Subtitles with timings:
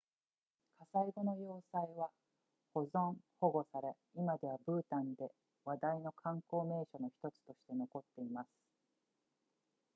[0.79, 2.09] 火災後の要塞は
[2.73, 5.31] 保存保護され今ではブータンで
[5.63, 8.47] 話題の観光名所の1つとして残っています